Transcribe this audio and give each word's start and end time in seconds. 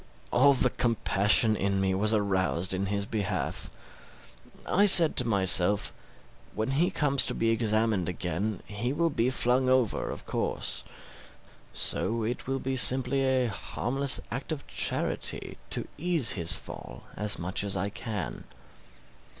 All 0.31 0.53
the 0.53 0.71
compassion 0.71 1.55
in 1.55 1.79
me 1.79 1.93
was 1.93 2.11
aroused 2.11 2.73
in 2.73 2.87
his 2.87 3.05
behalf. 3.05 3.69
I 4.67 4.87
said 4.87 5.15
to 5.17 5.27
myself, 5.27 5.93
when 6.55 6.71
he 6.71 6.89
comes 6.89 7.23
to 7.27 7.35
be 7.35 7.51
examined 7.51 8.09
again, 8.09 8.63
he 8.65 8.93
will 8.93 9.11
be 9.11 9.29
flung 9.29 9.69
over, 9.69 10.09
of 10.09 10.25
course; 10.25 10.83
so 11.71 12.23
it 12.23 12.47
will 12.47 12.57
be 12.57 12.75
simple 12.75 13.13
a 13.13 13.45
harmless 13.45 14.19
act 14.31 14.51
of 14.51 14.65
charity 14.65 15.59
to 15.69 15.87
ease 15.99 16.31
his 16.31 16.55
fall 16.55 17.03
as 17.15 17.37
much 17.37 17.63
as 17.63 17.77
I 17.77 17.89
can. 17.89 18.45